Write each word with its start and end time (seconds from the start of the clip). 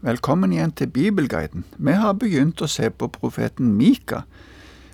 Velkommen 0.00 0.52
igjen 0.52 0.70
til 0.78 0.86
Bibelguiden. 0.86 1.64
Vi 1.74 1.92
har 1.98 2.12
begynt 2.14 2.60
å 2.62 2.68
se 2.70 2.86
på 2.86 3.08
profeten 3.10 3.72
Mika. 3.74 4.20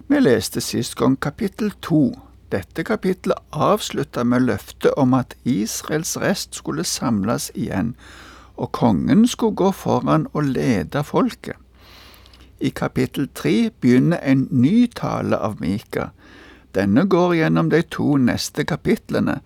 Vi 0.09 0.17
leste 0.17 0.63
sist 0.65 0.95
gang 0.97 1.19
kapittel 1.21 1.75
to. 1.85 2.15
Dette 2.49 2.87
kapittelet 2.89 3.37
avslutta 3.53 4.23
med 4.25 4.47
løftet 4.47 4.95
om 4.97 5.13
at 5.13 5.35
Israels 5.45 6.15
rest 6.17 6.57
skulle 6.57 6.87
samles 6.89 7.51
igjen, 7.53 7.91
og 8.57 8.73
kongen 8.73 9.27
skulle 9.29 9.53
gå 9.61 9.75
foran 9.77 10.25
og 10.33 10.49
lede 10.55 11.03
folket. 11.05 11.61
I 12.65 12.71
kapittel 12.73 13.29
tre 13.35 13.69
begynner 13.85 14.23
en 14.25 14.47
ny 14.51 14.87
tale 14.89 15.37
av 15.37 15.61
Mika. 15.61 16.15
Denne 16.73 17.05
går 17.05 17.35
gjennom 17.43 17.69
de 17.69 17.83
to 17.83 18.17
neste 18.17 18.65
kapitlene. 18.65 19.43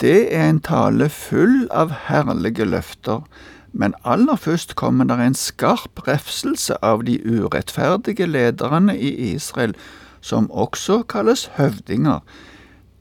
Det 0.00 0.32
er 0.32 0.48
en 0.48 0.62
tale 0.64 1.10
full 1.12 1.68
av 1.68 1.92
herlige 2.08 2.64
løfter, 2.64 3.28
men 3.76 3.94
aller 4.04 4.38
først 4.40 4.74
kommer 4.80 5.08
der 5.08 5.20
en 5.20 5.36
skarp 5.36 6.02
refselse 6.08 6.78
av 6.82 7.04
de 7.04 7.18
urettferdige 7.20 8.26
lederne 8.26 8.96
i 8.96 9.12
Israel, 9.34 9.76
som 10.20 10.48
også 10.50 11.02
kalles 11.08 11.46
høvdinger. 11.58 12.20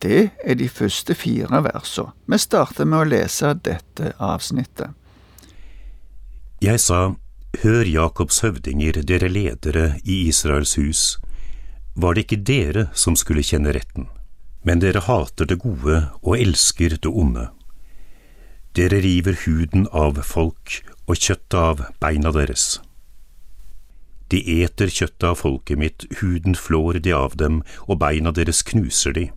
Det 0.04 0.30
er 0.44 0.60
de 0.60 0.68
første 0.70 1.16
fire 1.16 1.64
versene. 1.64 2.12
Vi 2.28 2.38
starter 2.38 2.86
med 2.86 3.00
å 3.00 3.10
lese 3.16 3.54
dette 3.56 4.12
avsnittet. 4.20 4.92
Jeg 6.62 6.80
sa, 6.84 7.16
Hør 7.64 7.88
Jakobs 7.88 8.42
høvdinger, 8.44 9.00
dere 9.08 9.32
ledere 9.32 9.94
i 10.04 10.26
Israels 10.28 10.76
hus 10.76 11.16
var 11.96 12.16
det 12.16 12.26
ikke 12.26 12.44
dere 12.44 12.88
som 12.94 13.16
skulle 13.16 13.44
kjenne 13.46 13.72
retten, 13.76 14.10
men 14.68 14.82
dere 14.84 15.04
hater 15.06 15.48
det 15.48 15.62
gode 15.64 16.02
og 16.22 16.36
elsker 16.36 16.98
det 17.00 17.12
onde. 17.12 17.48
Dere 18.76 19.00
river 19.00 19.38
huden 19.46 19.86
av 19.96 20.18
folk 20.28 20.82
og 21.08 21.16
kjøttet 21.16 21.56
av 21.56 21.84
beina 22.04 22.34
deres. 22.36 22.82
De 24.28 24.42
eter 24.52 24.92
kjøttet 24.92 25.24
av 25.30 25.38
folket 25.40 25.80
mitt, 25.80 26.04
huden 26.20 26.58
flår 26.60 27.00
de 27.06 27.14
av 27.16 27.38
dem, 27.40 27.62
og 27.88 28.02
beina 28.02 28.34
deres 28.36 28.60
knuser 28.68 29.16
de. 29.16 29.30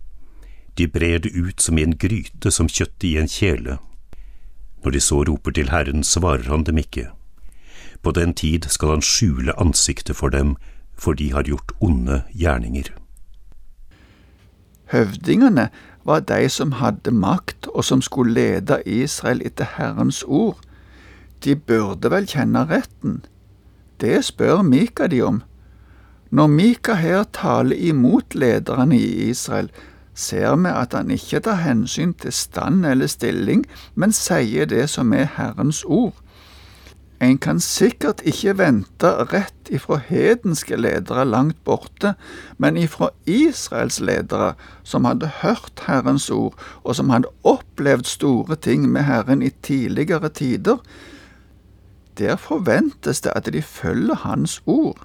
De 0.75 0.89
brer 0.91 1.23
det 1.23 1.31
ut 1.37 1.63
som 1.63 1.79
i 1.79 1.85
en 1.87 1.95
gryte, 1.95 2.51
som 2.51 2.67
kjøttet 2.67 3.07
i 3.07 3.15
en 3.21 3.31
kjele. 3.31 3.79
Når 4.83 4.97
de 4.97 5.07
så 5.07 5.23
roper 5.29 5.55
til 5.55 5.71
Herren, 5.71 6.03
svarer 6.03 6.51
han 6.51 6.67
dem 6.67 6.83
ikke. 6.83 7.07
På 8.03 8.11
den 8.11 8.35
tid 8.35 8.67
skal 8.75 8.97
han 8.97 9.07
skjule 9.07 9.55
ansiktet 9.55 10.19
for 10.19 10.35
dem, 10.35 10.57
for 10.99 11.15
de 11.15 11.31
har 11.31 11.47
gjort 11.47 11.77
onde 11.79 12.25
gjerninger. 12.35 12.91
Høvdingene 14.91 15.69
var 16.09 16.25
de 16.25 16.49
som 16.49 16.73
hadde 16.81 17.13
makt 17.13 17.69
og 17.75 17.85
som 17.85 18.01
skulle 18.05 18.35
lede 18.35 18.81
Israel 18.87 19.43
etter 19.45 19.69
Herrens 19.77 20.23
ord. 20.27 20.57
De 21.45 21.55
burde 21.57 22.11
vel 22.11 22.27
kjenne 22.27 22.65
retten? 22.71 23.21
Det 24.01 24.25
spør 24.25 24.63
Mika 24.63 25.07
de 25.07 25.23
om. 25.23 25.43
Når 26.31 26.47
Mika 26.47 26.95
her 26.95 27.25
taler 27.33 27.77
imot 27.77 28.35
lederne 28.35 28.97
i 28.99 29.29
Israel, 29.29 29.71
ser 30.15 30.57
vi 30.57 30.73
at 30.73 30.95
han 30.97 31.11
ikke 31.11 31.41
tar 31.41 31.61
hensyn 31.63 32.13
til 32.15 32.33
stand 32.33 32.87
eller 32.87 33.07
stilling, 33.07 33.65
men 33.95 34.13
sier 34.13 34.67
det 34.67 34.89
som 34.91 35.13
er 35.13 35.31
Herrens 35.37 35.85
ord. 35.87 36.17
En 37.21 37.39
kan 37.43 37.59
sikkert 37.59 38.21
ikke 38.23 38.53
vente 38.61 39.09
rett 39.33 39.71
ifra 39.75 39.97
hedenske 39.99 40.77
ledere 40.79 41.25
langt 41.27 41.59
borte, 41.67 42.13
men 42.63 42.77
ifra 42.79 43.11
Israels 43.27 43.99
ledere, 43.99 44.53
som 44.87 45.05
hadde 45.09 45.31
hørt 45.41 45.83
Herrens 45.89 46.29
ord, 46.31 46.55
og 46.85 46.95
som 46.95 47.11
hadde 47.11 47.33
opplevd 47.43 48.07
store 48.07 48.57
ting 48.57 48.87
med 48.87 49.03
Herren 49.09 49.43
i 49.43 49.51
tidligere 49.51 50.31
tider. 50.31 50.79
Der 52.19 52.39
forventes 52.39 53.21
det 53.27 53.35
at 53.35 53.51
de 53.53 53.63
følger 53.63 54.15
Hans 54.23 54.63
ord. 54.67 55.03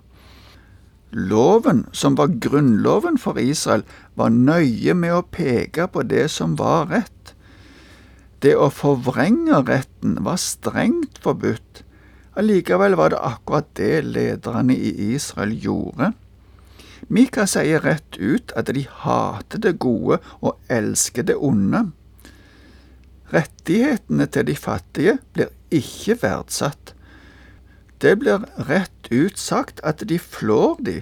Loven, 1.14 1.86
som 1.94 2.18
var 2.18 2.30
grunnloven 2.42 3.18
for 3.18 3.38
Israel, 3.38 3.84
var 4.16 4.30
nøye 4.30 4.94
med 4.94 5.14
å 5.14 5.26
peke 5.26 5.88
på 5.90 6.06
det 6.10 6.28
som 6.34 6.56
var 6.58 6.90
rett. 6.94 7.34
Det 8.42 8.54
å 8.58 8.70
forvrenge 8.74 9.62
retten 9.66 10.18
var 10.26 10.42
strengt 10.42 11.22
forbudt. 11.22 11.84
Allikevel 12.36 12.96
var 12.98 13.14
det 13.14 13.22
akkurat 13.22 13.68
det 13.78 14.02
lederne 14.06 14.74
i 14.74 15.14
Israel 15.14 15.54
gjorde. 15.54 16.14
Mika 17.08 17.46
sier 17.50 17.84
rett 17.84 18.18
ut 18.18 18.54
at 18.58 18.72
de 18.74 18.88
hater 19.04 19.62
det 19.62 19.76
gode 19.84 20.18
og 20.42 20.58
elsker 20.72 21.28
det 21.28 21.36
onde. 21.38 21.92
Rettighetene 23.34 24.26
til 24.30 24.48
de 24.50 24.56
fattige 24.58 25.18
blir 25.34 25.52
ikke 25.74 26.18
verdsatt. 26.22 26.94
Det 28.02 28.18
blir 28.20 28.46
rett 28.70 29.10
ut 29.12 29.38
sagt 29.40 29.82
at 29.84 30.02
de 30.10 30.20
flår 30.20 30.80
de. 30.86 31.02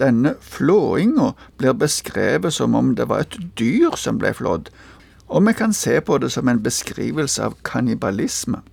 Denne 0.00 0.34
flåinga 0.40 1.32
blir 1.58 1.76
beskrevet 1.78 2.54
som 2.54 2.74
om 2.74 2.94
det 2.98 3.08
var 3.08 3.26
et 3.26 3.36
dyr 3.58 3.94
som 4.00 4.18
ble 4.18 4.32
flådd, 4.34 4.70
og 5.28 5.46
vi 5.46 5.52
kan 5.56 5.72
se 5.72 6.00
på 6.00 6.18
det 6.18 6.32
som 6.34 6.48
en 6.48 6.62
beskrivelse 6.62 7.42
av 7.44 7.54
kannibalisme. 7.64 8.64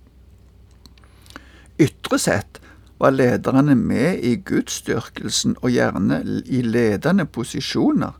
Ytre 1.80 2.18
sett 2.18 2.60
var 3.02 3.10
lederne 3.10 3.74
med 3.74 4.20
i 4.22 4.36
gudsdyrkelsen 4.36 5.56
og 5.62 5.72
gjerne 5.74 6.20
i 6.46 6.60
ledende 6.62 7.26
posisjoner, 7.26 8.12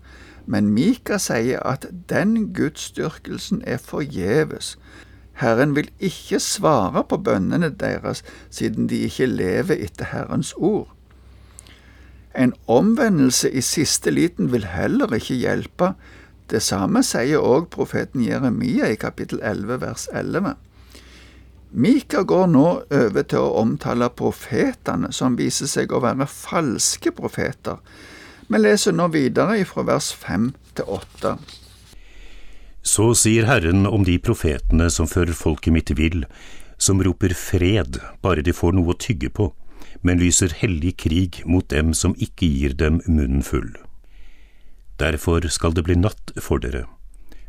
men 0.46 0.72
Mika 0.74 1.20
sier 1.22 1.62
at 1.68 1.86
den 2.10 2.52
gudsdyrkelsen 2.56 3.62
er 3.66 3.78
forgjeves. 3.78 4.76
Herren 5.38 5.76
vil 5.76 5.90
ikke 6.00 6.40
svare 6.42 7.04
på 7.08 7.16
bønnene 7.16 7.70
deres, 7.70 8.24
siden 8.50 8.88
de 8.90 9.04
ikke 9.06 9.26
lever 9.30 9.78
etter 9.78 10.10
Herrens 10.10 10.52
ord. 10.56 10.90
En 12.38 12.54
omvendelse 12.66 13.50
i 13.52 13.60
siste 13.60 14.10
liten 14.10 14.52
vil 14.52 14.64
heller 14.64 15.14
ikke 15.14 15.36
hjelpe. 15.36 15.92
Det 16.50 16.62
samme 16.62 17.04
sier 17.04 17.38
også 17.38 17.70
profeten 17.76 18.24
Jeremia 18.24 18.88
i 18.90 18.98
kapittel 19.00 19.40
11 19.42 19.80
vers 19.80 20.08
11. 20.12 20.54
Mika 21.74 22.22
går 22.22 22.46
nå 22.52 22.66
over 22.84 23.24
til 23.24 23.40
å 23.40 23.54
omtale 23.62 24.10
profetene, 24.12 25.08
som 25.12 25.38
viser 25.40 25.70
seg 25.70 25.92
å 25.92 26.02
være 26.04 26.26
falske 26.28 27.14
profeter. 27.16 27.78
Vi 28.48 28.60
leser 28.60 28.92
nå 28.92 29.06
videre 29.14 29.56
fra 29.64 29.86
vers 29.88 30.10
fem 30.12 30.50
til 30.76 30.90
åtte. 30.98 31.38
Så 32.82 33.12
sier 33.16 33.46
Herren 33.48 33.86
om 33.86 34.04
de 34.04 34.18
profetene 34.20 34.90
som 34.92 35.08
fører 35.08 35.32
folket 35.32 35.72
mitt 35.72 35.94
vill, 35.96 36.26
som 36.76 37.00
roper 37.00 37.32
fred 37.38 38.00
bare 38.20 38.44
de 38.44 38.52
får 38.52 38.76
noe 38.76 38.92
å 38.92 38.98
tygge 38.98 39.30
på, 39.32 39.48
men 40.04 40.20
lyser 40.20 40.52
hellig 40.60 40.96
krig 41.06 41.40
mot 41.46 41.64
dem 41.72 41.94
som 41.94 42.12
ikke 42.18 42.50
gir 42.52 42.76
dem 42.76 43.00
munnen 43.06 43.40
full. 43.46 43.70
Derfor 45.00 45.46
skal 45.48 45.72
det 45.72 45.86
bli 45.86 45.96
natt 45.96 46.34
for 46.36 46.60
dere, 46.60 46.84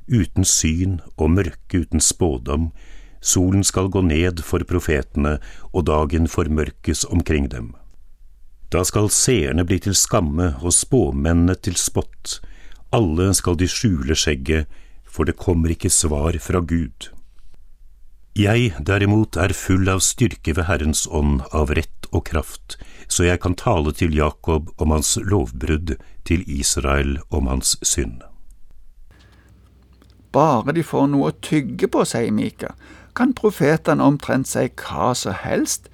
uten 0.08 0.48
syn 0.48 1.02
og 1.18 1.34
mørke 1.36 1.84
uten 1.84 2.00
spådom, 2.00 2.70
Solen 3.24 3.64
skal 3.64 3.88
gå 3.88 4.04
ned 4.04 4.44
for 4.44 4.66
profetene, 4.68 5.38
og 5.72 5.88
dagen 5.88 6.28
formørkes 6.28 7.06
omkring 7.08 7.48
dem. 7.54 7.72
Da 8.74 8.84
skal 8.84 9.08
seerne 9.14 9.64
bli 9.70 9.80
til 9.80 9.96
skamme 9.96 10.56
og 10.60 10.74
spåmennene 10.76 11.56
til 11.56 11.78
spott, 11.80 12.40
alle 12.94 13.32
skal 13.34 13.58
de 13.58 13.68
skjule 13.70 14.18
skjegget, 14.18 14.68
for 15.06 15.26
det 15.30 15.38
kommer 15.40 15.72
ikke 15.74 15.90
svar 15.94 16.36
fra 16.42 16.62
Gud. 16.62 17.10
Jeg 18.34 18.74
derimot 18.82 19.38
er 19.38 19.54
full 19.54 19.86
av 19.90 20.02
styrke 20.02 20.56
ved 20.58 20.66
Herrens 20.66 21.06
ånd, 21.06 21.44
av 21.54 21.70
rett 21.78 22.10
og 22.10 22.26
kraft, 22.32 22.80
så 23.08 23.28
jeg 23.28 23.42
kan 23.44 23.54
tale 23.58 23.94
til 23.94 24.16
Jakob 24.18 24.72
om 24.82 24.94
hans 24.94 25.16
lovbrudd, 25.22 25.96
til 26.26 26.42
Israel 26.48 27.20
om 27.30 27.50
hans 27.52 27.76
synd. 27.86 28.24
Bare 30.34 30.74
de 30.74 30.82
får 30.82 31.10
noe 31.12 31.30
å 31.30 31.38
tygge 31.46 31.90
på, 31.94 32.06
sier 32.10 32.34
Mika, 32.34 32.74
kan 33.16 33.34
profetene 33.34 34.04
omtrent 34.04 34.48
si 34.50 34.68
hva 34.82 35.14
som 35.18 35.36
helst. 35.44 35.90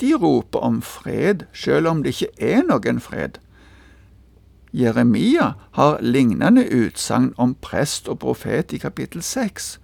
De 0.00 0.14
roper 0.16 0.62
om 0.64 0.80
fred, 0.82 1.44
selv 1.52 1.88
om 1.88 2.02
det 2.02 2.14
ikke 2.14 2.54
er 2.54 2.62
noen 2.68 3.00
fred. 3.00 3.38
Jeremia 4.72 5.52
har 5.76 5.98
lignende 6.00 6.64
utsagn 6.70 7.32
om 7.36 7.56
prest 7.60 8.08
og 8.08 8.20
profet 8.22 8.72
i 8.72 8.78
kapittel 8.78 9.22
seks. 9.22 9.78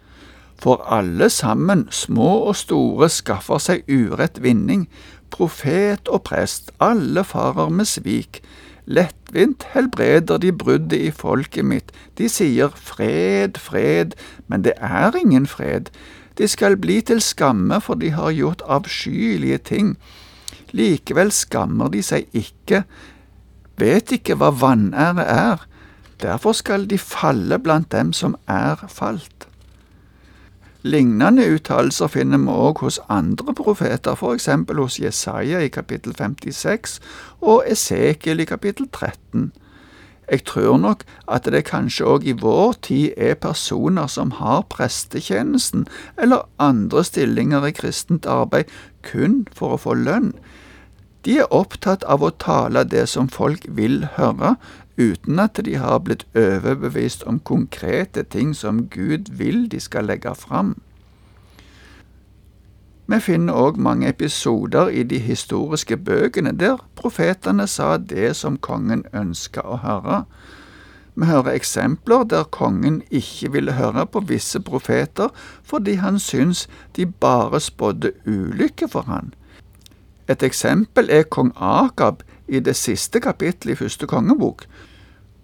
For 0.59 0.81
alle 0.89 1.29
sammen, 1.31 1.89
små 1.91 2.29
og 2.49 2.57
store, 2.57 3.09
skaffer 3.13 3.59
seg 3.61 3.83
urett 3.91 4.41
vinning. 4.43 4.87
Profet 5.31 6.09
og 6.09 6.23
prest, 6.23 6.71
alle 6.81 7.25
farer 7.25 7.69
med 7.69 7.91
svik. 7.91 8.41
Lettvint 8.87 9.67
helbreder 9.75 10.39
de 10.39 10.53
bruddet 10.53 11.01
i 11.03 11.11
folket 11.11 11.67
mitt. 11.67 11.91
De 12.19 12.29
sier 12.31 12.71
fred, 12.71 13.59
fred, 13.59 14.15
men 14.47 14.63
det 14.65 14.77
er 14.79 15.19
ingen 15.19 15.47
fred. 15.51 15.91
De 16.39 16.49
skal 16.49 16.77
bli 16.77 17.01
til 17.01 17.21
skamme, 17.21 17.81
for 17.81 17.95
de 17.95 18.11
har 18.11 18.35
gjort 18.37 18.63
avskyelige 18.69 19.59
ting. 19.59 19.97
Likevel 20.77 21.33
skammer 21.33 21.89
de 21.89 22.03
seg 22.05 22.29
ikke, 22.37 22.85
vet 23.81 24.13
ikke 24.13 24.37
hva 24.37 24.53
vanære 24.53 25.25
er. 25.25 25.67
Derfor 26.21 26.53
skal 26.57 26.87
de 26.91 26.99
falle 26.99 27.59
blant 27.59 27.93
dem 27.93 28.13
som 28.13 28.37
er 28.49 28.87
falt. 28.89 29.49
Lignende 30.87 31.43
uttalelser 31.51 32.07
finner 32.07 32.39
vi 32.39 32.53
òg 32.53 32.81
hos 32.85 33.01
andre 33.11 33.55
profeter, 33.59 34.15
f.eks. 34.15 34.49
hos 34.79 34.99
Jesaja 35.01 35.61
i 35.65 35.73
kapittel 35.73 36.15
56 36.15 37.01
og 37.41 37.65
Esekiel 37.67 38.41
i 38.41 38.47
kapittel 38.47 38.87
13. 38.93 39.51
Jeg 40.31 40.45
tror 40.45 40.79
nok 40.83 41.05
at 41.31 41.47
det 41.47 41.69
kanskje 41.69 42.07
òg 42.07 42.27
i 42.27 42.35
vår 42.35 42.75
tid 42.83 43.15
er 43.17 43.39
personer 43.39 44.11
som 44.11 44.33
har 44.41 44.65
prestetjenesten 44.73 45.87
eller 46.19 46.49
andre 46.59 47.05
stillinger 47.07 47.67
i 47.69 47.75
kristent 47.77 48.27
arbeid 48.27 48.73
kun 49.07 49.45
for 49.55 49.77
å 49.77 49.83
få 49.85 49.95
lønn. 49.95 50.33
De 51.27 51.39
er 51.43 51.55
opptatt 51.55 52.05
av 52.07 52.23
å 52.23 52.35
tale 52.43 52.85
det 52.87 53.09
som 53.11 53.29
folk 53.31 53.65
vil 53.79 54.05
høre, 54.17 54.55
uten 54.97 55.39
at 55.43 55.59
de 55.67 55.75
har 55.79 56.03
blitt 56.07 56.25
overbevist 56.39 57.25
om 57.27 57.39
konkrete 57.39 58.23
ting 58.23 58.55
som 58.55 58.87
Gud 58.91 59.31
vil 59.39 59.67
de 59.71 59.81
skal 59.83 60.07
legge 60.11 60.35
fram. 60.39 60.77
Vi 63.07 63.21
finner 63.23 63.55
òg 63.55 63.77
mange 63.79 64.09
episoder 64.09 64.89
i 64.91 65.05
de 65.07 65.19
historiske 65.23 65.97
bøkene 65.97 66.51
der 66.59 66.81
profetene 66.99 67.67
sa 67.71 67.97
det 67.97 68.33
som 68.35 68.57
kongen 68.59 69.05
ønska 69.15 69.63
å 69.63 69.79
høre. 69.85 70.25
Vi 71.15 71.29
hører 71.31 71.55
eksempler 71.55 72.27
der 72.29 72.49
kongen 72.51 72.99
ikke 73.15 73.53
ville 73.55 73.77
høre 73.79 74.09
på 74.11 74.25
visse 74.27 74.61
profeter 74.61 75.31
fordi 75.65 75.95
han 76.03 76.19
syntes 76.19 76.67
de 76.97 77.07
bare 77.07 77.61
spådde 77.63 78.11
ulykke 78.27 78.89
for 78.91 79.07
han. 79.07 79.31
Et 80.29 80.43
eksempel 80.43 81.07
er 81.11 81.31
kong 81.31 81.53
Akab 81.57 82.25
i 82.49 82.59
det 82.59 82.75
siste 82.77 83.23
kapittelet 83.23 83.77
i 83.77 83.81
første 83.85 84.07
kongebok. 84.11 84.67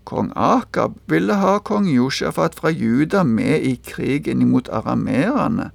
Kong 0.05 0.32
Akab 0.35 0.99
ville 1.06 1.38
ha 1.38 1.61
kong 1.62 1.87
Josjafat 1.87 2.59
fra 2.59 2.75
Juda 2.75 3.23
med 3.23 3.62
i 3.62 3.76
krigen 3.87 4.43
imot 4.43 4.69
arameerne. 4.69 5.70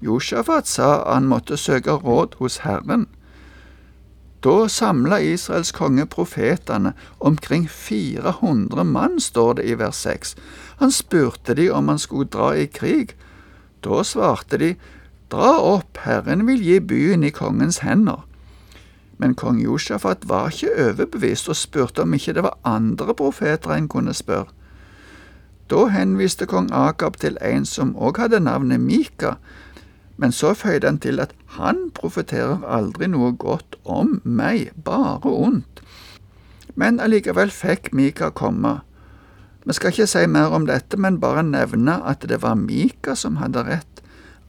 Josjafat 0.00 0.66
sa 0.66 0.88
han 1.12 1.28
måtte 1.28 1.56
søke 1.56 1.96
råd 2.02 2.36
hos 2.40 2.58
Herren. 2.64 3.06
Da 4.44 4.68
samla 4.68 5.20
Israels 5.20 5.72
konge 5.72 6.06
profetene, 6.06 6.92
omkring 7.18 7.68
400 7.68 8.84
mann, 8.84 9.20
står 9.20 9.54
det 9.54 9.64
i 9.70 9.78
vers 9.78 9.96
6. 9.96 10.36
Han 10.78 10.92
spurte 10.92 11.54
de 11.54 11.70
om 11.70 11.88
han 11.88 11.98
skulle 11.98 12.28
dra 12.30 12.52
i 12.56 12.66
krig. 12.66 13.16
Da 13.80 14.04
svarte 14.04 14.58
de, 14.58 14.74
Dra 15.30 15.56
opp, 15.58 15.98
Herren 16.04 16.44
vil 16.46 16.62
gi 16.62 16.78
byen 16.78 17.24
i 17.26 17.32
kongens 17.34 17.80
hender. 17.82 18.20
Men 19.18 19.34
kong 19.34 19.58
Josjafat 19.58 20.28
var 20.28 20.52
ikke 20.52 20.74
overbevist 20.90 21.48
og 21.50 21.58
spurte 21.58 22.04
om 22.04 22.14
ikke 22.14 22.36
det 22.36 22.44
var 22.46 22.58
andre 22.62 23.14
profeter 23.14 23.74
en 23.74 23.88
kunne 23.90 24.14
spørre. 24.14 24.52
Da 25.66 25.88
henviste 25.90 26.46
kong 26.46 26.68
Akab 26.70 27.16
til 27.18 27.38
en 27.42 27.64
som 27.66 27.96
òg 27.98 28.20
hadde 28.22 28.38
navnet 28.38 28.80
Mika, 28.80 29.34
men 30.16 30.32
så 30.32 30.54
føyde 30.54 30.88
han 30.88 30.98
til 30.98 31.20
at 31.20 31.34
han 31.58 31.90
profeterer 31.94 32.64
aldri 32.64 33.08
noe 33.12 33.34
godt 33.36 33.76
om 33.84 34.20
meg, 34.24 34.70
bare 34.84 35.28
ondt. 35.28 35.82
Men 36.76 37.00
allikevel 37.00 37.52
fikk 37.52 37.92
Mika 37.96 38.30
komme. 38.30 38.80
Vi 39.66 39.74
skal 39.76 39.92
ikke 39.92 40.06
si 40.06 40.26
mer 40.30 40.54
om 40.56 40.66
dette, 40.68 40.96
men 40.96 41.20
bare 41.20 41.42
nevne 41.42 41.98
at 42.04 42.24
det 42.28 42.42
var 42.42 42.56
Mika 42.60 43.16
som 43.16 43.40
hadde 43.40 43.64
rett. 43.66 44.02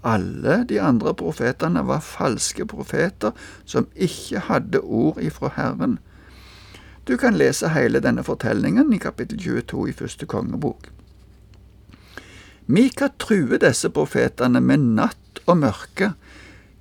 Alle 0.03 0.61
de 0.69 0.79
andre 0.79 1.13
profetene 1.17 1.81
var 1.87 2.03
falske 2.05 2.67
profeter 2.69 3.33
som 3.65 3.87
ikke 3.95 4.45
hadde 4.47 4.83
ord 4.83 5.19
ifra 5.23 5.51
Herren. 5.55 5.97
Du 7.07 7.15
kan 7.17 7.35
lese 7.39 7.71
hele 7.71 7.99
denne 8.03 8.23
fortellingen 8.23 8.93
i 8.93 8.99
kapittel 8.99 9.39
22 9.39 9.89
i 9.89 9.95
første 9.95 10.27
kongebok. 10.27 10.91
Mika 12.67 13.07
truer 13.19 13.61
disse 13.63 13.89
profetene 13.89 14.59
med 14.59 14.83
natt 14.99 15.26
og 15.47 15.57
mørke. 15.63 16.11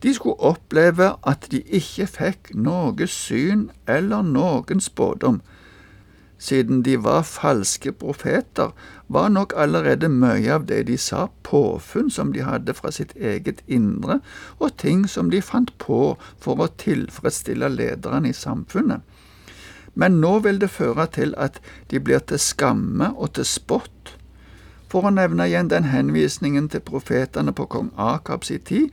De 0.02 0.12
skulle 0.14 0.40
oppleve 0.44 1.14
at 1.26 1.48
de 1.50 1.62
ikke 1.64 2.06
fikk 2.06 2.50
noe 2.54 3.08
syn 3.08 3.70
eller 3.88 4.26
noen 4.26 4.82
spådom. 4.82 5.40
Siden 6.38 6.82
de 6.84 6.98
var 7.00 7.22
falske 7.24 7.92
profeter, 7.96 8.74
var 9.08 9.28
nok 9.32 9.54
allerede 9.56 10.10
mye 10.12 10.52
av 10.52 10.66
det 10.68 10.82
de 10.90 10.98
sa, 11.00 11.28
påfunn 11.42 12.10
som 12.12 12.34
de 12.34 12.44
hadde 12.44 12.74
fra 12.76 12.92
sitt 12.92 13.14
eget 13.16 13.62
indre, 13.66 14.18
og 14.60 14.76
ting 14.76 15.06
som 15.08 15.30
de 15.32 15.40
fant 15.40 15.72
på 15.80 16.18
for 16.42 16.60
å 16.60 16.68
tilfredsstille 16.82 17.70
lederne 17.72 18.28
i 18.28 18.36
samfunnet. 18.36 19.00
Men 19.96 20.20
nå 20.20 20.34
vil 20.44 20.60
det 20.60 20.68
føre 20.74 21.06
til 21.08 21.32
at 21.40 21.56
de 21.88 22.02
blir 22.04 22.20
til 22.20 22.42
skamme 22.42 23.14
og 23.16 23.32
til 23.38 23.48
spott. 23.48 24.15
For 24.90 25.06
å 25.06 25.14
nevne 25.14 25.48
igjen 25.48 25.70
den 25.70 25.88
henvisningen 25.90 26.68
til 26.70 26.84
profetene 26.86 27.54
på 27.56 27.66
kong 27.70 27.90
Akabs 27.98 28.52
tid, 28.68 28.90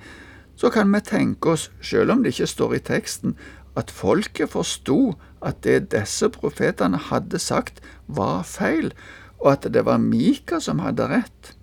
så 0.56 0.70
kan 0.74 0.92
vi 0.94 1.02
tenke 1.02 1.54
oss, 1.54 1.70
selv 1.82 2.14
om 2.14 2.24
det 2.24 2.34
ikke 2.34 2.50
står 2.50 2.76
i 2.78 2.84
teksten, 2.90 3.36
at 3.76 3.92
folket 3.92 4.54
forsto 4.54 5.16
at 5.42 5.64
det 5.66 5.90
disse 5.94 6.30
profetene 6.34 7.00
hadde 7.10 7.40
sagt, 7.42 7.82
var 8.08 8.44
feil, 8.46 8.94
og 9.42 9.52
at 9.56 9.68
det 9.74 9.86
var 9.86 10.02
Mika 10.02 10.60
som 10.62 10.80
hadde 10.80 11.10
rett. 11.10 11.54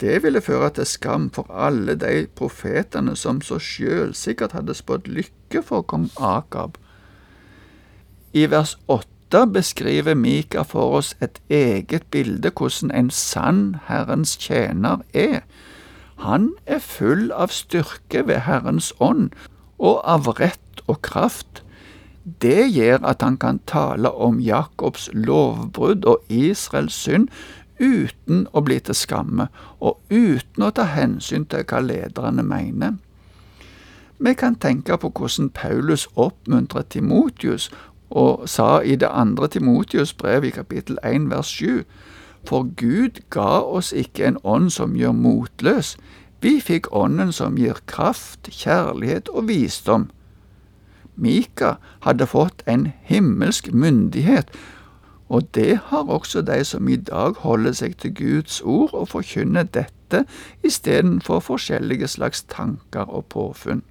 Det 0.00 0.22
ville 0.24 0.40
føre 0.40 0.70
til 0.76 0.86
skam 0.88 1.28
for 1.34 1.48
alle 1.52 1.96
de 2.00 2.26
profetene 2.36 3.16
som 3.16 3.42
så 3.44 3.58
sjølsikkert 3.60 4.54
hadde 4.56 4.76
spådd 4.76 5.10
lykke 5.12 5.60
for 5.64 5.84
kong 5.84 6.08
Akab. 6.16 6.78
I 8.32 8.46
vers 8.48 8.76
åtte 9.30 9.52
beskriver 9.52 10.14
Mika 10.14 10.62
for 10.62 10.96
oss 10.96 11.16
et 11.22 11.40
eget 11.50 12.02
bilde 12.10 12.50
hvordan 12.50 12.90
en 12.90 13.10
sann 13.10 13.76
Herrens 13.86 14.36
tjener 14.36 14.98
er. 15.14 15.40
Han 16.18 16.54
er 16.66 16.78
full 16.78 17.30
av 17.32 17.48
styrke 17.48 18.26
ved 18.26 18.40
Herrens 18.46 18.92
ånd 19.00 19.30
og 19.78 20.00
av 20.04 20.26
rett 20.40 20.82
og 20.86 21.02
kraft. 21.02 21.62
Det 22.42 22.72
gjør 22.74 23.06
at 23.06 23.22
han 23.22 23.36
kan 23.36 23.60
tale 23.66 24.10
om 24.10 24.40
Jakobs 24.40 25.08
lovbrudd 25.12 26.04
og 26.04 26.18
Israels 26.28 26.94
synd 26.94 27.28
uten 27.80 28.46
å 28.52 28.60
bli 28.60 28.80
til 28.80 28.94
skamme, 28.94 29.46
og 29.80 29.96
uten 30.10 30.62
å 30.62 30.70
ta 30.70 30.84
hensyn 30.84 31.46
til 31.46 31.64
hva 31.64 31.80
lederne 31.80 32.42
mener. 32.42 32.98
Vi 34.20 34.34
kan 34.34 34.54
tenke 34.54 34.98
på 35.00 35.08
hvordan 35.08 35.48
Paulus 35.50 36.08
oppmuntrer 36.16 36.82
Timotius 36.82 37.70
og 38.10 38.48
sa 38.48 38.80
i 38.80 38.96
det 38.96 39.08
andre 39.10 39.48
Timotius 39.48 40.12
brev 40.14 40.44
i 40.44 40.50
kapittel 40.50 40.98
1 41.04 41.30
vers 41.30 41.46
7, 41.46 41.84
For 42.44 42.66
Gud 42.76 43.20
ga 43.30 43.60
oss 43.60 43.92
ikke 43.92 44.26
en 44.26 44.38
ånd 44.44 44.70
som 44.70 44.96
gjør 44.96 45.12
motløs, 45.12 45.96
vi 46.40 46.56
fikk 46.60 46.88
Ånden 46.96 47.32
som 47.36 47.58
gir 47.60 47.82
kraft, 47.86 48.48
kjærlighet 48.48 49.28
og 49.28 49.48
visdom. 49.48 50.08
Mika 51.20 51.74
hadde 52.00 52.26
fått 52.26 52.62
en 52.66 52.92
himmelsk 53.04 53.68
myndighet, 53.72 54.48
og 55.28 55.50
det 55.54 55.78
har 55.90 56.08
også 56.08 56.40
de 56.42 56.64
som 56.64 56.88
i 56.88 56.96
dag 56.96 57.36
holder 57.44 57.76
seg 57.76 57.98
til 58.00 58.14
Guds 58.16 58.60
ord 58.64 58.94
og 58.96 59.10
forkynner 59.12 59.68
dette 59.68 60.24
istedenfor 60.66 61.44
forskjellige 61.44 62.08
slags 62.08 62.42
tanker 62.42 63.04
og 63.04 63.28
påfunn. 63.30 63.84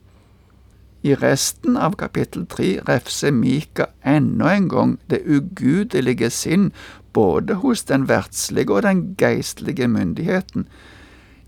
I 1.01 1.15
resten 1.15 1.77
av 1.77 1.95
kapittel 1.95 2.45
tre 2.51 2.79
refser 2.87 3.31
Mika 3.31 3.87
enda 4.03 4.51
en 4.51 4.67
gang 4.69 4.97
det 5.07 5.21
ugudelige 5.23 6.29
sinn 6.29 6.71
både 7.13 7.61
hos 7.63 7.85
den 7.87 8.07
verdslige 8.09 8.73
og 8.73 8.83
den 8.83 9.15
geistlige 9.19 9.87
myndigheten, 9.87 10.67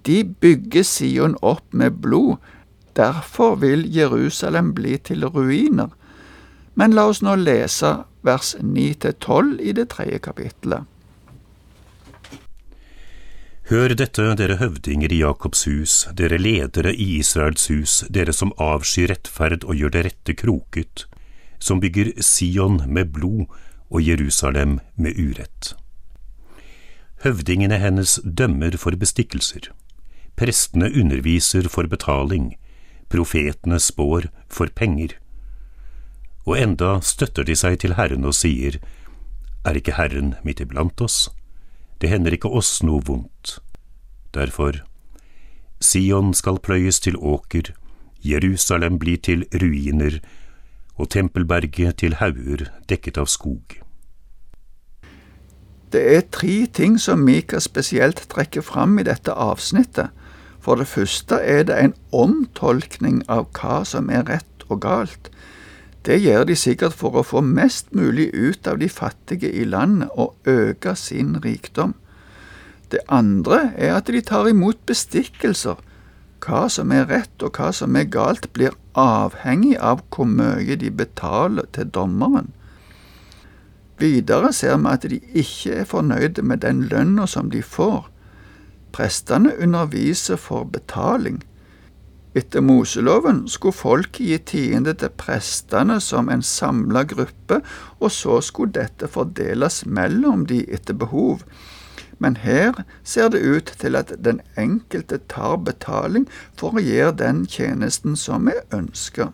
de 0.05 0.23
bygger 0.23 0.83
Sion 0.83 1.35
opp 1.41 1.73
med 1.73 2.01
blod, 2.01 2.37
derfor 2.95 3.55
vil 3.55 3.85
Jerusalem 3.95 4.73
bli 4.73 4.97
til 4.97 5.27
ruiner. 5.27 5.91
Men 6.75 6.95
la 6.95 7.05
oss 7.11 7.21
nå 7.21 7.35
lese 7.35 7.91
vers 8.25 8.55
9–12 8.61 9.59
i 9.59 9.75
det 9.77 9.89
tredje 9.93 10.19
kapittelet. 10.23 10.87
Hør 13.71 13.93
dette, 13.95 14.23
dere 14.35 14.57
høvdinger 14.59 15.13
i 15.15 15.21
Jakobs 15.21 15.61
hus, 15.63 15.93
dere 16.19 16.35
ledere 16.35 16.91
i 16.91 17.05
Israels 17.21 17.69
hus, 17.71 18.01
dere 18.11 18.33
som 18.35 18.51
avskyr 18.59 19.07
rettferd 19.13 19.63
og 19.63 19.79
gjør 19.79 19.93
det 19.95 20.01
rette 20.09 20.35
kroket, 20.35 21.05
som 21.55 21.79
bygger 21.79 22.09
Sion 22.19 22.81
med 22.83 23.13
blod 23.15 23.45
og 23.87 24.03
Jerusalem 24.03 24.81
med 24.99 25.15
urett. 25.15 25.71
Høvdingene 27.23 27.79
hennes 27.79 28.19
dømmer 28.27 28.75
for 28.75 28.99
bestikkelser. 28.99 29.71
Prestene 30.35 30.91
underviser 30.91 31.71
for 31.71 31.87
betaling, 31.87 32.57
profetene 33.07 33.79
spår 33.79 34.33
for 34.51 34.67
penger. 34.75 35.15
Og 36.43 36.59
enda 36.59 36.97
støtter 36.99 37.47
de 37.47 37.55
seg 37.55 37.79
til 37.79 37.95
Herren 37.95 38.27
og 38.27 38.35
sier, 38.35 38.81
Er 39.63 39.79
ikke 39.79 39.95
Herren 39.95 40.35
midt 40.43 40.59
iblant 40.59 40.99
oss? 40.99 41.29
Det 42.01 42.09
hender 42.09 42.33
ikke 42.33 42.49
oss 42.49 42.79
noe 42.81 43.03
vondt. 43.05 43.59
Derfor, 44.33 44.81
Sion 45.81 46.33
skal 46.33 46.57
pløyes 46.57 46.99
til 47.03 47.17
åker, 47.17 47.73
Jerusalem 48.25 48.97
blir 49.01 49.21
til 49.21 49.45
ruiner, 49.53 50.19
og 50.97 51.09
tempelberget 51.13 51.97
til 52.01 52.17
hauger 52.19 52.67
dekket 52.89 53.17
av 53.21 53.29
skog. 53.29 53.77
Det 55.91 56.01
er 56.15 56.27
tre 56.31 56.65
ting 56.71 56.97
som 57.01 57.23
Mika 57.25 57.59
spesielt 57.59 58.23
trekker 58.31 58.63
fram 58.63 58.99
i 58.99 59.05
dette 59.05 59.33
avsnittet. 59.33 60.13
For 60.61 60.77
det 60.77 60.87
første 60.87 61.35
er 61.41 61.65
det 61.67 61.77
en 61.81 61.95
omtolkning 62.13 63.23
av 63.27 63.49
hva 63.57 63.81
som 63.87 64.09
er 64.13 64.23
rett 64.29 64.65
og 64.69 64.83
galt. 64.85 65.31
Det 66.05 66.17
gjør 66.17 66.47
de 66.49 66.55
sikkert 66.57 66.95
for 66.97 67.13
å 67.19 67.25
få 67.25 67.43
mest 67.45 67.91
mulig 67.93 68.31
ut 68.33 68.67
av 68.67 68.79
de 68.81 68.89
fattige 68.89 69.51
i 69.53 69.65
landet 69.69 70.09
og 70.17 70.33
øke 70.49 70.95
sin 70.97 71.35
rikdom. 71.43 71.93
Det 72.91 73.03
andre 73.07 73.71
er 73.77 73.93
at 73.99 74.09
de 74.09 74.21
tar 74.21 74.49
imot 74.49 74.81
bestikkelser. 74.89 75.77
Hva 76.41 76.65
som 76.73 76.91
er 76.91 77.05
rett 77.05 77.43
og 77.45 77.53
hva 77.53 77.69
som 77.75 77.95
er 77.95 78.09
galt, 78.09 78.49
blir 78.53 78.73
avhengig 78.97 79.77
av 79.77 80.01
hvor 80.09 80.25
mye 80.25 80.75
de 80.75 80.89
betaler 80.89 81.69
til 81.71 81.93
dommeren. 81.93 82.49
Videre 84.01 84.49
ser 84.53 84.79
vi 84.81 84.89
at 84.89 85.05
de 85.05 85.19
ikke 85.37 85.83
er 85.83 85.85
fornøyde 85.85 86.41
med 86.41 86.63
den 86.65 86.87
lønna 86.89 87.27
som 87.29 87.51
de 87.53 87.61
får. 87.61 88.09
Prestene 88.91 89.53
underviser 89.61 90.41
for 90.41 90.65
betaling. 90.65 91.43
Etter 92.33 92.61
Moseloven 92.61 93.43
skulle 93.51 93.75
folket 93.75 94.23
gi 94.23 94.37
tiende 94.53 94.93
til 94.95 95.11
prestene 95.19 95.97
som 95.99 96.29
en 96.31 96.43
samla 96.45 97.03
gruppe, 97.03 97.59
og 97.99 98.11
så 98.11 98.39
skulle 98.41 98.71
dette 98.77 99.09
fordeles 99.11 99.81
mellom 99.85 100.45
de 100.47 100.61
etter 100.71 100.95
behov. 100.95 101.43
Men 102.23 102.37
her 102.37 102.85
ser 103.03 103.27
det 103.33 103.41
ut 103.43 103.73
til 103.81 103.95
at 103.99 104.13
den 104.23 104.39
enkelte 104.57 105.19
tar 105.27 105.57
betaling 105.57 106.27
for 106.55 106.77
å 106.77 106.83
gjøre 106.85 107.17
den 107.19 107.45
tjenesten 107.49 108.15
som 108.15 108.47
vi 108.47 108.55
ønsker. 108.71 109.33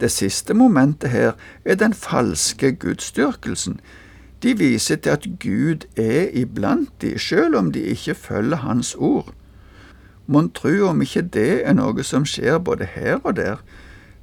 Det 0.00 0.12
siste 0.14 0.54
momentet 0.54 1.10
her 1.10 1.32
er 1.64 1.74
den 1.74 1.92
falske 1.92 2.70
gudsdyrkelsen. 2.72 3.80
De 4.42 4.54
viser 4.54 4.96
til 4.96 5.10
at 5.10 5.26
Gud 5.42 5.88
er 5.98 6.30
iblant 6.32 6.92
de, 7.02 7.18
selv 7.18 7.58
om 7.58 7.72
de 7.74 7.82
ikke 7.82 8.14
følger 8.14 8.62
Hans 8.62 8.94
ord. 8.94 9.34
Mon 10.28 10.50
tru 10.52 10.82
om 10.84 11.00
ikke 11.00 11.22
det 11.34 11.62
er 11.64 11.72
noe 11.78 12.04
som 12.04 12.26
skjer 12.28 12.58
både 12.60 12.84
her 12.92 13.16
og 13.22 13.38
der. 13.38 13.62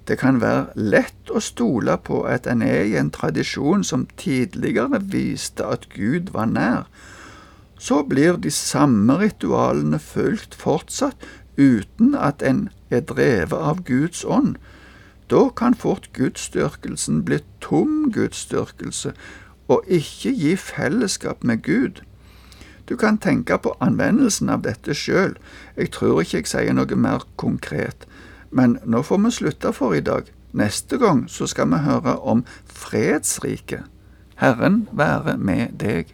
Det 0.06 0.20
kan 0.22 0.38
være 0.42 0.68
lett 0.78 1.32
å 1.34 1.42
stole 1.42 1.96
på 1.98 2.20
at 2.30 2.46
en 2.46 2.62
er 2.62 2.84
i 2.86 2.94
en 3.00 3.10
tradisjon 3.10 3.82
som 3.84 4.06
tidligere 4.22 5.02
viste 5.02 5.66
at 5.66 5.88
Gud 5.90 6.30
var 6.36 6.46
nær. 6.52 6.86
Så 7.82 8.04
blir 8.06 8.38
de 8.38 8.54
samme 8.54 9.18
ritualene 9.18 9.98
fulgt 10.00 10.54
fortsatt 10.54 11.26
uten 11.58 12.14
at 12.14 12.46
en 12.46 12.68
er 12.94 13.02
drevet 13.02 13.58
av 13.58 13.82
Guds 13.90 14.22
ånd. 14.22 14.60
Da 15.34 15.48
kan 15.58 15.74
fort 15.74 16.12
gudsdyrkelsen 16.14 17.24
bli 17.26 17.42
tom 17.66 18.12
gudsdyrkelse 18.14 19.16
og 19.68 19.90
ikke 19.90 20.38
gi 20.38 20.54
fellesskap 20.56 21.42
med 21.44 21.66
Gud. 21.66 22.06
Du 22.86 22.96
kan 22.98 23.18
tenke 23.18 23.58
på 23.58 23.74
anvendelsen 23.82 24.50
av 24.54 24.62
dette 24.66 24.94
sjøl. 24.94 25.36
Jeg 25.78 25.92
tror 25.96 26.22
ikke 26.22 26.44
jeg 26.44 26.52
sier 26.52 26.74
noe 26.78 26.96
mer 26.96 27.26
konkret. 27.36 28.06
Men 28.52 28.78
nå 28.86 29.02
får 29.04 29.24
vi 29.24 29.32
slutte 29.40 29.74
for 29.74 29.96
i 29.98 30.04
dag. 30.06 30.30
Neste 30.56 30.98
gang 31.02 31.26
så 31.28 31.48
skal 31.50 31.72
vi 31.74 31.82
høre 31.84 32.16
om 32.22 32.46
fredsriket. 32.70 33.84
Herren 34.40 34.86
være 34.92 35.38
med 35.38 35.76
deg. 35.80 36.14